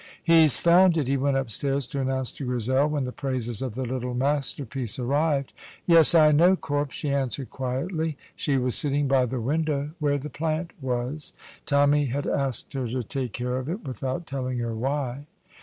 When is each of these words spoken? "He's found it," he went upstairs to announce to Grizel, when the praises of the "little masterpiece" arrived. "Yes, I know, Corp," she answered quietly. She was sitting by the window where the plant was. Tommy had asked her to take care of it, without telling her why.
"He's 0.23 0.59
found 0.59 0.97
it," 0.97 1.07
he 1.07 1.15
went 1.15 1.37
upstairs 1.37 1.85
to 1.89 2.01
announce 2.01 2.31
to 2.31 2.45
Grizel, 2.47 2.87
when 2.89 3.03
the 3.05 3.11
praises 3.11 3.61
of 3.61 3.75
the 3.75 3.85
"little 3.85 4.15
masterpiece" 4.15 4.97
arrived. 4.97 5.53
"Yes, 5.85 6.15
I 6.15 6.31
know, 6.31 6.55
Corp," 6.55 6.89
she 6.89 7.11
answered 7.11 7.51
quietly. 7.51 8.17
She 8.35 8.57
was 8.57 8.73
sitting 8.73 9.07
by 9.07 9.27
the 9.27 9.39
window 9.39 9.91
where 9.99 10.17
the 10.17 10.31
plant 10.31 10.71
was. 10.81 11.33
Tommy 11.67 12.05
had 12.07 12.25
asked 12.25 12.73
her 12.73 12.87
to 12.87 13.03
take 13.03 13.33
care 13.33 13.57
of 13.57 13.69
it, 13.69 13.87
without 13.87 14.25
telling 14.25 14.57
her 14.57 14.73
why. 14.73 15.27